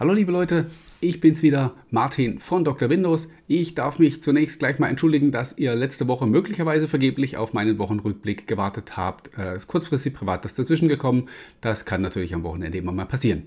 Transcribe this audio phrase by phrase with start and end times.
[0.00, 0.64] Hallo liebe Leute,
[1.00, 2.90] ich bin's wieder, Martin von Dr.
[2.90, 3.32] Windows.
[3.46, 7.78] Ich darf mich zunächst gleich mal entschuldigen, dass ihr letzte Woche möglicherweise vergeblich auf meinen
[7.78, 9.36] Wochenrückblick gewartet habt.
[9.38, 11.28] Äh, ist kurzfristig privat das dazwischen gekommen.
[11.62, 13.44] Das kann natürlich am Wochenende immer mal passieren.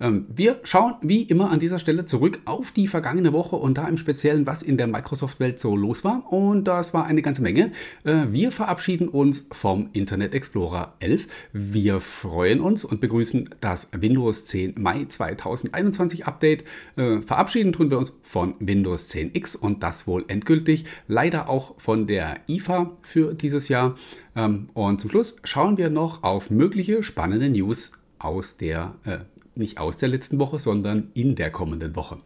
[0.00, 3.86] Ähm, wir schauen wie immer an dieser Stelle zurück auf die vergangene Woche und da
[3.86, 6.32] im Speziellen, was in der Microsoft-Welt so los war.
[6.32, 7.72] Und das war eine ganze Menge.
[8.04, 11.28] Äh, wir verabschieden uns vom Internet Explorer 11.
[11.52, 16.64] Wir freuen uns und begrüßen das Windows 10 Mai 2021 Update.
[16.96, 20.86] Äh, verabschieden tun wir uns von Windows 10X und das wohl endgültig.
[21.08, 23.96] Leider auch von der IFA für dieses Jahr.
[24.34, 29.18] Ähm, und zum Schluss schauen wir noch auf mögliche spannende News aus der, äh,
[29.54, 32.18] nicht aus der letzten Woche, sondern in der kommenden Woche.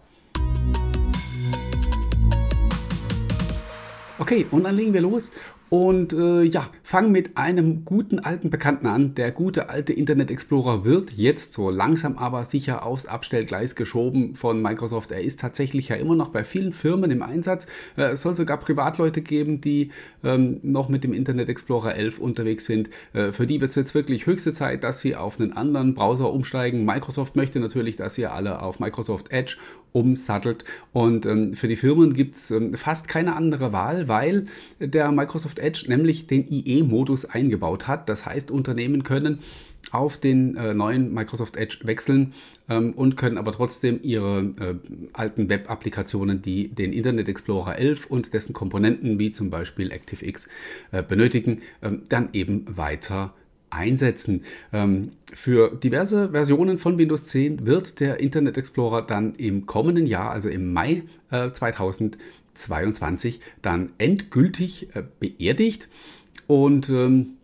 [4.19, 5.33] Okay, und dann legen wir los
[5.71, 9.15] und äh, ja, fangen mit einem guten alten Bekannten an.
[9.15, 14.61] Der gute alte Internet Explorer wird jetzt so langsam aber sicher aufs Abstellgleis geschoben von
[14.61, 15.13] Microsoft.
[15.13, 17.69] Er ist tatsächlich ja immer noch bei vielen Firmen im Einsatz.
[17.97, 19.93] Äh, es soll sogar Privatleute geben, die
[20.25, 22.91] ähm, noch mit dem Internet Explorer 11 unterwegs sind.
[23.13, 26.33] Äh, für die wird es jetzt wirklich höchste Zeit, dass sie auf einen anderen Browser
[26.33, 26.85] umsteigen.
[26.85, 29.57] Microsoft möchte natürlich, dass ihr alle auf Microsoft Edge
[29.93, 30.65] umsattelt.
[30.93, 34.47] Und ähm, für die Firmen gibt es ähm, fast keine andere Wahl, weil
[34.81, 38.09] der Microsoft Edge nämlich den IE-Modus eingebaut hat.
[38.09, 39.41] Das heißt, Unternehmen können
[39.93, 42.33] auf den äh, neuen Microsoft Edge wechseln
[42.69, 44.75] ähm, und können aber trotzdem ihre äh,
[45.13, 50.49] alten Web-Applikationen, die den Internet Explorer 11 und dessen Komponenten wie zum Beispiel ActiveX
[50.93, 53.35] äh, benötigen, ähm, dann eben weiter
[53.71, 54.45] einsetzen.
[54.73, 60.31] Ähm, für diverse Versionen von Windows 10 wird der Internet Explorer dann im kommenden Jahr,
[60.31, 62.19] also im Mai äh, 2000,
[62.63, 65.89] 22 dann endgültig äh, beerdigt.
[66.47, 67.37] Und ähm,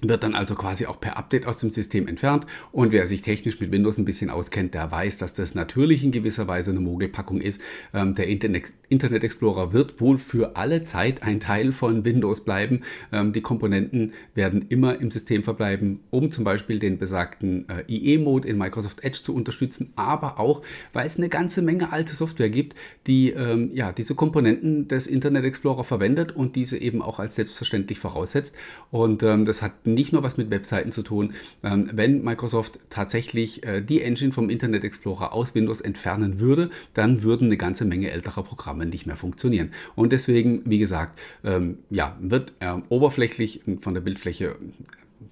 [0.00, 2.46] wird dann also quasi auch per Update aus dem System entfernt.
[2.72, 6.12] Und wer sich technisch mit Windows ein bisschen auskennt, der weiß, dass das natürlich in
[6.12, 7.60] gewisser Weise eine Mogelpackung ist.
[7.92, 12.82] Ähm, der Internet, Explorer wird wohl für alle Zeit ein Teil von Windows bleiben.
[13.12, 18.46] Ähm, die Komponenten werden immer im System verbleiben, um zum Beispiel den besagten äh, IE-Mode
[18.46, 22.76] in Microsoft Edge zu unterstützen, aber auch, weil es eine ganze Menge alte Software gibt,
[23.06, 27.98] die ähm, ja, diese Komponenten des Internet Explorer verwendet und diese eben auch als selbstverständlich
[27.98, 28.54] voraussetzt.
[28.90, 31.34] Und ähm, das hat nicht nur was mit Webseiten zu tun.
[31.62, 37.22] Ähm, wenn Microsoft tatsächlich äh, die Engine vom Internet Explorer aus Windows entfernen würde, dann
[37.22, 39.72] würden eine ganze Menge älterer Programme nicht mehr funktionieren.
[39.94, 44.56] Und deswegen, wie gesagt, ähm, ja, wird er oberflächlich von der Bildfläche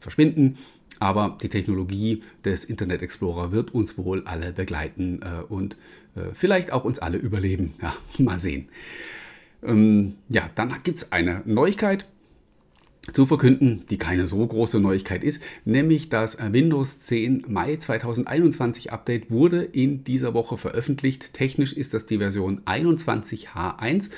[0.00, 0.56] verschwinden.
[0.98, 5.76] Aber die Technologie des Internet Explorer wird uns wohl alle begleiten äh, und
[6.14, 7.74] äh, vielleicht auch uns alle überleben.
[7.82, 8.68] Ja, mal sehen.
[9.62, 12.06] Ähm, ja, dann gibt es eine Neuigkeit
[13.12, 19.30] zu verkünden, die keine so große Neuigkeit ist, nämlich das Windows 10 Mai 2021 Update
[19.30, 21.32] wurde in dieser Woche veröffentlicht.
[21.32, 24.10] Technisch ist das die Version 21H1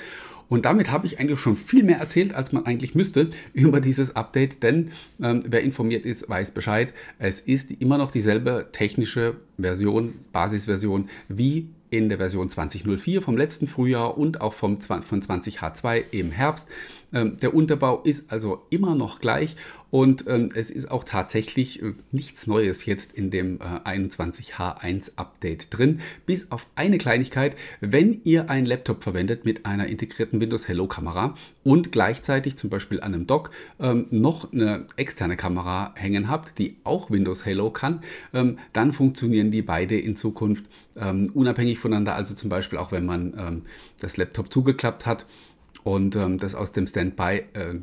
[0.49, 4.15] und damit habe ich eigentlich schon viel mehr erzählt, als man eigentlich müsste über dieses
[4.15, 4.89] Update, denn
[5.21, 6.93] ähm, wer informiert ist, weiß Bescheid.
[7.19, 13.67] Es ist immer noch dieselbe technische Version, Basisversion wie in der Version 2004 vom letzten
[13.67, 16.67] Frühjahr und auch vom, von 20H2 im Herbst.
[17.13, 19.55] Ähm, der Unterbau ist also immer noch gleich
[19.91, 25.75] und ähm, es ist auch tatsächlich äh, nichts Neues jetzt in dem äh, 21H1 Update
[25.75, 30.87] drin, bis auf eine Kleinigkeit, wenn ihr einen Laptop verwendet mit einer integrierten Windows Hello
[30.87, 31.33] Kamera
[31.63, 33.49] und gleichzeitig zum Beispiel an einem Dock
[33.79, 38.01] ähm, noch eine externe Kamera hängen habt, die auch Windows Hello kann,
[38.73, 40.65] dann funktionieren die beide in Zukunft
[40.95, 43.63] unabhängig voneinander, also zum Beispiel auch wenn man
[43.99, 45.25] das Laptop zugeklappt hat
[45.83, 47.75] und ähm, das aus dem Standby äh,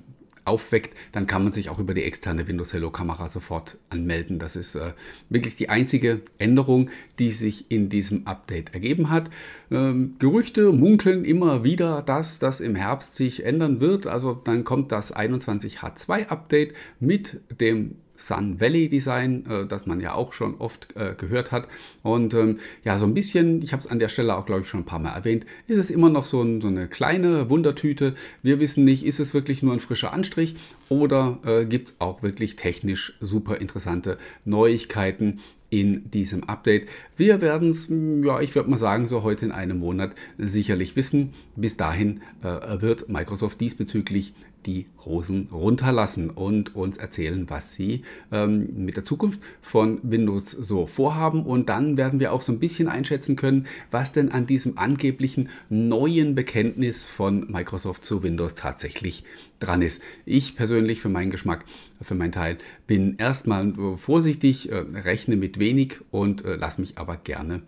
[0.46, 4.38] aufweckt, dann kann man sich auch über die externe Windows Hello Kamera sofort anmelden.
[4.38, 4.92] Das ist äh,
[5.28, 9.28] wirklich die einzige Änderung, die sich in diesem Update ergeben hat.
[9.70, 14.06] Ähm, Gerüchte munkeln immer wieder, dass das im Herbst sich ändern wird.
[14.06, 20.14] Also dann kommt das 21H2 Update mit dem Sun Valley Design, äh, das man ja
[20.14, 21.68] auch schon oft äh, gehört hat.
[22.02, 24.68] Und ähm, ja, so ein bisschen, ich habe es an der Stelle auch, glaube ich,
[24.68, 28.14] schon ein paar Mal erwähnt, ist es immer noch so, ein, so, eine kleine Wundertüte.
[28.42, 30.56] Wir wissen nicht, ist es wirklich nur ein frischer Anstrich
[30.88, 35.40] oder äh, gibt es auch wirklich technisch super interessante Neuigkeiten
[35.70, 36.88] in diesem Update.
[37.16, 41.34] Wir werden es, ja, ich würde mal sagen, so heute in einem Monat sicherlich wissen.
[41.56, 44.34] Bis dahin äh, wird Microsoft diesbezüglich
[44.66, 48.02] die Hosen runterlassen und uns erzählen, was sie
[48.32, 51.44] ähm, mit der Zukunft von Windows so vorhaben.
[51.44, 55.48] Und dann werden wir auch so ein bisschen einschätzen können, was denn an diesem angeblichen
[55.68, 59.24] neuen Bekenntnis von Microsoft zu Windows tatsächlich
[59.60, 60.02] dran ist.
[60.24, 61.64] Ich persönlich für meinen Geschmack,
[62.02, 67.16] für meinen Teil, bin erstmal vorsichtig, äh, rechne mit wenig und äh, lass mich aber
[67.16, 67.62] gerne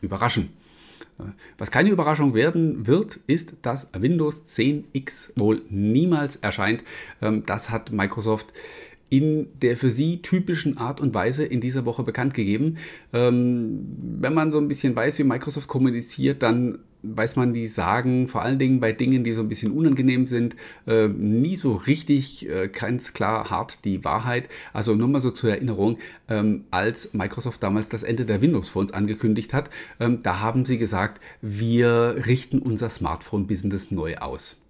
[0.00, 0.50] überraschen.
[1.58, 6.84] Was keine Überraschung werden wird, ist, dass Windows 10X wohl niemals erscheint.
[7.20, 8.52] Ähm, das hat Microsoft
[9.10, 12.76] in der für sie typischen Art und Weise in dieser Woche bekannt gegeben.
[13.12, 13.86] Ähm,
[14.20, 18.42] wenn man so ein bisschen weiß, wie Microsoft kommuniziert, dann weiß man, die sagen vor
[18.42, 20.56] allen Dingen bei Dingen, die so ein bisschen unangenehm sind,
[20.86, 24.48] äh, nie so richtig äh, ganz klar hart die Wahrheit.
[24.72, 28.92] Also nur mal so zur Erinnerung, ähm, als Microsoft damals das Ende der Windows Phones
[28.92, 29.70] angekündigt hat,
[30.00, 34.60] ähm, da haben sie gesagt, wir richten unser Smartphone-Business neu aus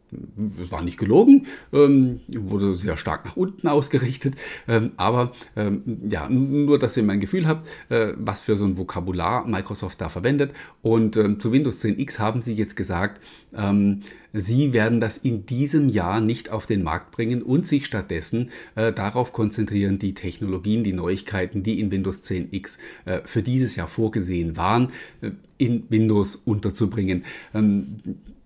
[0.62, 6.28] es war nicht gelogen, ähm, wurde sehr stark nach unten ausgerichtet, ähm, aber ähm, ja,
[6.28, 10.52] nur, dass ihr mein Gefühl habt, äh, was für so ein Vokabular Microsoft da verwendet.
[10.82, 13.20] Und ähm, zu Windows 10X haben sie jetzt gesagt,
[13.56, 14.00] ähm,
[14.32, 18.92] sie werden das in diesem Jahr nicht auf den Markt bringen und sich stattdessen äh,
[18.92, 24.56] darauf konzentrieren, die Technologien, die Neuigkeiten, die in Windows 10X äh, für dieses Jahr vorgesehen
[24.56, 27.24] waren, äh, in Windows unterzubringen.
[27.54, 27.96] Ähm,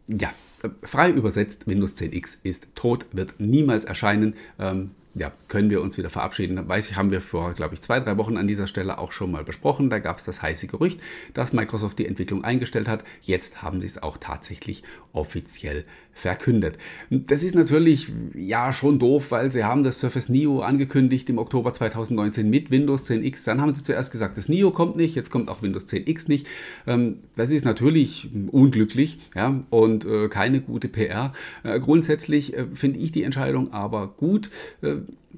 [0.08, 0.32] ja,
[0.82, 4.34] frei übersetzt, Windows 10X ist tot, wird niemals erscheinen.
[4.58, 6.68] Ähm, ja, können wir uns wieder verabschieden.
[6.68, 9.30] Weiß ich, haben wir vor, glaube ich, zwei, drei Wochen an dieser Stelle auch schon
[9.30, 9.90] mal besprochen.
[9.90, 11.00] Da gab es das heiße Gerücht,
[11.34, 13.04] dass Microsoft die Entwicklung eingestellt hat.
[13.20, 14.82] Jetzt haben sie es auch tatsächlich
[15.12, 16.78] offiziell verkündet.
[17.10, 21.72] Das ist natürlich ja schon doof, weil sie haben das Surface Neo angekündigt im Oktober
[21.72, 23.44] 2019 mit Windows 10X.
[23.46, 26.46] Dann haben sie zuerst gesagt, das Neo kommt nicht, jetzt kommt auch Windows 10X nicht.
[26.86, 31.32] Ähm, das ist natürlich unglücklich ja, und äh, keine gute PR.
[31.62, 34.50] Äh, grundsätzlich äh, finde ich die Entscheidung aber gut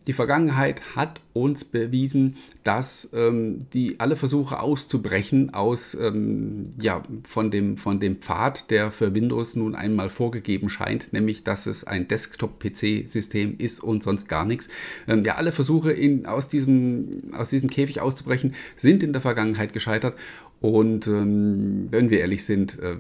[0.06, 7.50] die Vergangenheit hat uns bewiesen, dass ähm, die alle Versuche auszubrechen aus ähm, ja, von,
[7.50, 12.08] dem, von dem Pfad, der für Windows nun einmal vorgegeben scheint, nämlich dass es ein
[12.08, 14.69] Desktop-PC-System ist und sonst gar nichts.
[15.08, 19.73] Ähm, ja, alle Versuche in, aus, diesem, aus diesem Käfig auszubrechen sind in der Vergangenheit
[19.73, 20.14] gescheitert.
[20.61, 22.96] Und ähm, wenn wir ehrlich sind, äh,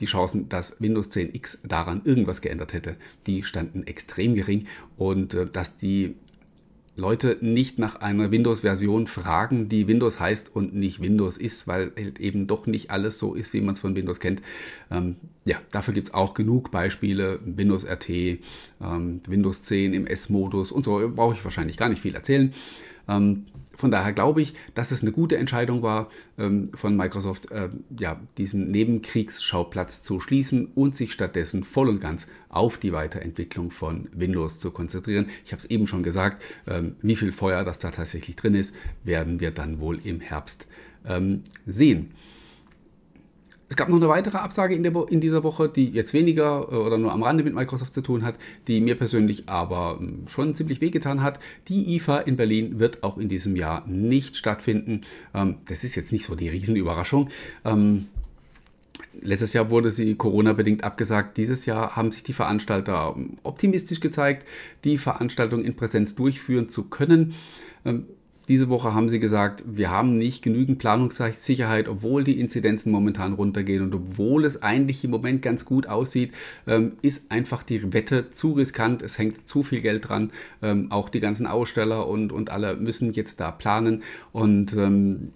[0.00, 2.96] die Chancen, dass Windows 10 X daran irgendwas geändert hätte,
[3.26, 4.66] die standen extrem gering
[4.96, 6.16] und äh, dass die
[6.98, 12.18] Leute nicht nach einer Windows-Version fragen, die Windows heißt und nicht Windows ist, weil halt
[12.18, 14.42] eben doch nicht alles so ist, wie man es von Windows kennt.
[14.90, 17.38] Ähm, ja, dafür gibt es auch genug Beispiele.
[17.44, 22.16] Windows RT, ähm, Windows 10 im S-Modus und so brauche ich wahrscheinlich gar nicht viel
[22.16, 22.52] erzählen.
[23.08, 23.46] Ähm,
[23.78, 28.20] von daher glaube ich, dass es eine gute Entscheidung war, ähm, von Microsoft äh, ja,
[28.36, 34.58] diesen Nebenkriegsschauplatz zu schließen und sich stattdessen voll und ganz auf die Weiterentwicklung von Windows
[34.58, 35.30] zu konzentrieren.
[35.44, 38.74] Ich habe es eben schon gesagt, ähm, wie viel Feuer das da tatsächlich drin ist,
[39.04, 40.66] werden wir dann wohl im Herbst
[41.06, 42.10] ähm, sehen.
[43.70, 46.96] Es gab noch eine weitere Absage in, in, dieser Woche, die jetzt weniger äh, oder
[46.96, 48.36] nur am Rande mit Microsoft zu tun hat,
[48.66, 51.38] die mir persönlich aber hm, schon ziemlich wehgetan hat.
[51.68, 55.02] Die IFA in Berlin wird auch in diesem Jahr nicht stattfinden.
[55.34, 57.28] Ähm, das ist jetzt nicht so die Riesenüberraschung.
[57.64, 58.06] Ähm,
[59.20, 61.36] letztes Jahr wurde sie Corona-bedingt abgesagt.
[61.36, 64.46] Dieses Jahr haben sich die Veranstalter optimistisch gezeigt,
[64.84, 67.34] die Veranstaltung in Präsenz durchführen zu können.
[68.48, 73.82] Diese Woche haben sie gesagt, wir haben nicht genügend Planungssicherheit, obwohl die Inzidenzen momentan runtergehen
[73.82, 76.32] und obwohl es eigentlich im Moment ganz gut aussieht,
[76.66, 79.02] ähm, ist einfach die Wette zu riskant.
[79.02, 80.32] Es hängt zu viel Geld dran.
[80.62, 84.02] Ähm, auch die ganzen Aussteller und, und alle müssen jetzt da planen
[84.32, 85.32] und ähm,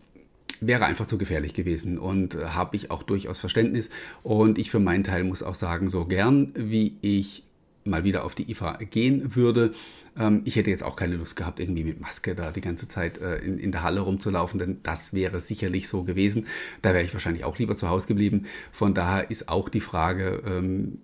[0.63, 3.91] wäre einfach zu gefährlich gewesen und äh, habe ich auch durchaus Verständnis.
[4.23, 7.45] Und ich für meinen Teil muss auch sagen, so gern wie ich
[7.85, 9.73] mal wieder auf die IFA gehen würde.
[10.19, 13.19] Ähm, ich hätte jetzt auch keine Lust gehabt, irgendwie mit Maske da die ganze Zeit
[13.19, 16.47] äh, in, in der Halle rumzulaufen, denn das wäre sicherlich so gewesen.
[16.83, 18.47] Da wäre ich wahrscheinlich auch lieber zu Hause geblieben.
[18.71, 20.99] Von daher ist auch die Frage, ähm,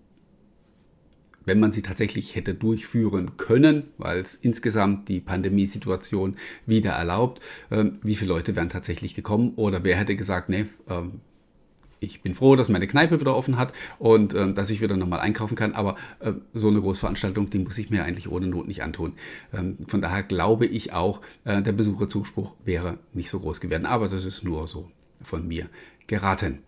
[1.49, 7.99] wenn man sie tatsächlich hätte durchführen können, weil es insgesamt die Pandemiesituation wieder erlaubt, ähm,
[8.03, 10.67] wie viele Leute wären tatsächlich gekommen oder wer hätte gesagt, nee,
[12.01, 15.21] ich bin froh, dass meine Kneipe wieder offen hat und äh, dass ich wieder nochmal
[15.21, 15.75] einkaufen kann.
[15.75, 19.15] Aber äh, so eine Großveranstaltung, die muss ich mir eigentlich ohne Not nicht antun.
[19.53, 23.87] Ähm, von daher glaube ich auch, äh, der Besucherzuspruch wäre nicht so groß gewesen.
[23.87, 24.91] Aber das ist nur so
[25.23, 25.69] von mir
[26.07, 26.61] geraten.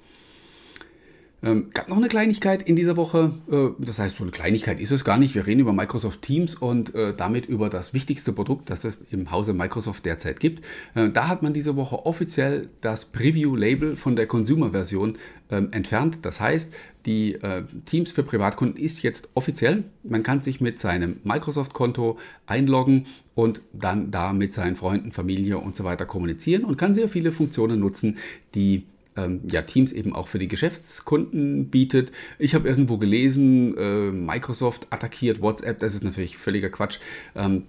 [1.43, 3.33] Ähm, gab noch eine Kleinigkeit in dieser Woche.
[3.51, 5.35] Äh, das heißt, so eine Kleinigkeit ist es gar nicht.
[5.35, 9.31] Wir reden über Microsoft Teams und äh, damit über das wichtigste Produkt, das es im
[9.31, 10.65] Hause Microsoft derzeit gibt.
[10.95, 15.17] Äh, da hat man diese Woche offiziell das Preview-Label von der Consumer-Version
[15.51, 16.19] ähm, entfernt.
[16.23, 16.75] Das heißt,
[17.07, 19.85] die äh, Teams für Privatkunden ist jetzt offiziell.
[20.03, 25.75] Man kann sich mit seinem Microsoft-Konto einloggen und dann da mit seinen Freunden, Familie und
[25.75, 28.19] so weiter kommunizieren und kann sehr viele Funktionen nutzen,
[28.55, 28.85] die
[29.25, 32.13] ähm, ja, Teams eben auch für die Geschäftskunden bietet.
[32.39, 36.99] Ich habe irgendwo gelesen, äh, Microsoft attackiert WhatsApp, das ist natürlich völliger Quatsch.
[37.35, 37.65] Ähm,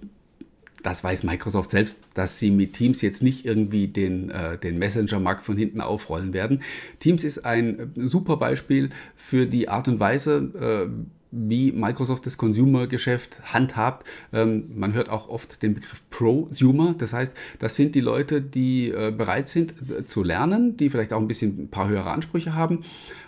[0.84, 5.44] Das weiß Microsoft selbst, dass sie mit Teams jetzt nicht irgendwie den, äh, den Messenger-Markt
[5.44, 6.60] von hinten aufrollen werden.
[6.98, 10.88] Teams ist ein super Beispiel für die Art und Weise, äh,
[11.32, 14.06] wie Microsoft das Consumer-Geschäft handhabt.
[14.32, 16.94] Ähm, man hört auch oft den Begriff Prosumer.
[16.96, 21.12] Das heißt, das sind die Leute, die äh, bereit sind äh, zu lernen, die vielleicht
[21.12, 22.84] auch ein bisschen ein paar höhere Ansprüche haben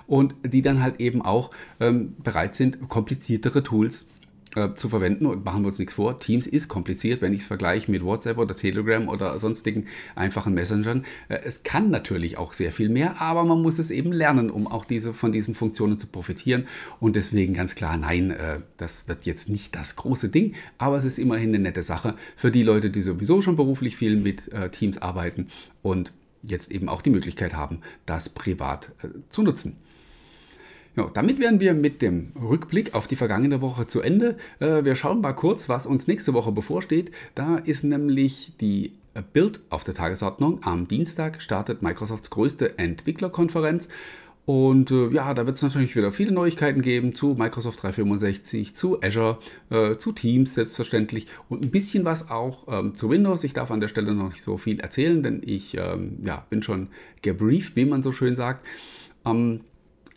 [0.07, 4.07] und die dann halt eben auch ähm, bereit sind, kompliziertere Tools
[4.57, 6.19] äh, zu verwenden und machen wir uns nichts vor.
[6.19, 11.05] Teams ist kompliziert, wenn ich es vergleiche mit WhatsApp oder Telegram oder sonstigen einfachen Messengern.
[11.29, 14.67] Äh, es kann natürlich auch sehr viel mehr, aber man muss es eben lernen, um
[14.67, 16.67] auch diese, von diesen Funktionen zu profitieren.
[17.01, 21.05] Und deswegen ganz klar, nein, äh, das wird jetzt nicht das große Ding, aber es
[21.05, 24.71] ist immerhin eine nette Sache für die Leute, die sowieso schon beruflich viel mit äh,
[24.71, 25.49] Teams arbeiten
[25.83, 29.77] und jetzt eben auch die Möglichkeit haben, das privat äh, zu nutzen.
[30.97, 34.37] Ja, damit wären wir mit dem Rückblick auf die vergangene Woche zu Ende.
[34.61, 37.11] Äh, wir schauen mal kurz, was uns nächste Woche bevorsteht.
[37.35, 38.93] Da ist nämlich die
[39.33, 40.61] Build auf der Tagesordnung.
[40.63, 43.89] Am Dienstag startet Microsofts größte Entwicklerkonferenz.
[44.47, 49.03] Und äh, ja, da wird es natürlich wieder viele Neuigkeiten geben zu Microsoft 365, zu
[49.03, 49.39] Azure,
[49.71, 53.43] äh, zu Teams selbstverständlich und ein bisschen was auch ähm, zu Windows.
[53.43, 56.63] Ich darf an der Stelle noch nicht so viel erzählen, denn ich ähm, ja, bin
[56.63, 56.89] schon
[57.23, 58.63] gebrieft, wie man so schön sagt.
[59.25, 59.61] Ähm,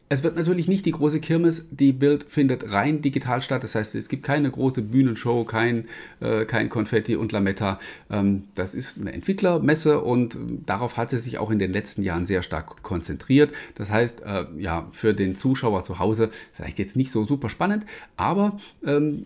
[0.10, 3.64] es wird natürlich nicht die große Kirmes, die Bild findet rein digital statt.
[3.64, 5.86] Das heißt, es gibt keine große Bühnenshow, kein,
[6.22, 7.80] äh, kein Konfetti und Lametta.
[8.10, 12.26] Ähm, das ist eine Entwicklermesse und darauf hat sie sich auch in den letzten Jahren
[12.26, 13.52] sehr stark konzentriert.
[13.76, 17.86] Das heißt, äh, ja, für den Zuschauer zu Hause vielleicht jetzt nicht so super spannend,
[18.16, 19.26] aber ähm,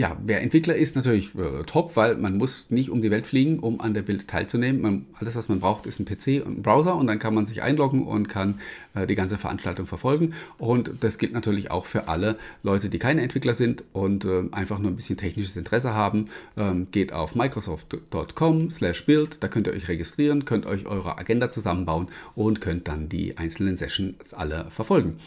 [0.00, 3.58] ja, wer Entwickler ist, natürlich äh, top, weil man muss nicht um die Welt fliegen,
[3.58, 4.80] um an der Bild teilzunehmen.
[4.80, 7.44] Man, alles, was man braucht, ist ein PC und ein Browser und dann kann man
[7.44, 8.60] sich einloggen und kann
[8.94, 10.32] äh, die ganze Veranstaltung verfolgen.
[10.56, 14.78] Und das gilt natürlich auch für alle Leute, die keine Entwickler sind und äh, einfach
[14.78, 16.30] nur ein bisschen technisches Interesse haben.
[16.56, 21.50] Ähm, geht auf microsoft.com slash build, da könnt ihr euch registrieren, könnt euch eure Agenda
[21.50, 25.18] zusammenbauen und könnt dann die einzelnen Sessions alle verfolgen.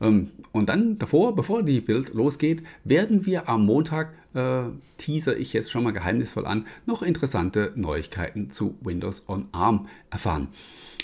[0.00, 4.64] Ähm, und dann davor, bevor die Bild losgeht, werden wir am Montag, äh,
[4.96, 10.48] teaser ich jetzt schon mal geheimnisvoll an, noch interessante Neuigkeiten zu Windows on ARM erfahren.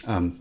[0.06, 0.36] Ähm,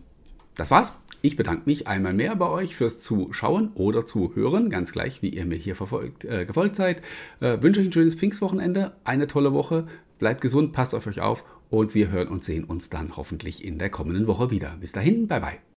[0.56, 0.94] das war's.
[1.22, 5.46] Ich bedanke mich einmal mehr bei euch fürs Zuschauen oder Zuhören, ganz gleich, wie ihr
[5.46, 7.02] mir hier verfolgt, äh, gefolgt seid.
[7.42, 9.86] Äh, wünsche euch ein schönes Pfingstwochenende, eine tolle Woche,
[10.18, 13.80] bleibt gesund, passt auf euch auf und wir hören und sehen uns dann hoffentlich in
[13.80, 14.78] der kommenden Woche wieder.
[14.80, 15.60] Bis dahin, bye bye.